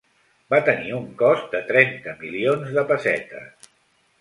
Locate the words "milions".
2.25-2.73